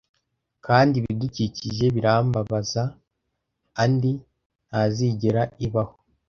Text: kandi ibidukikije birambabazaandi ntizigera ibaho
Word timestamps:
kandi 0.65 0.93
ibidukikije 1.01 1.85
birambabazaandi 1.95 4.11
ntizigera 4.67 5.41
ibaho 5.65 5.93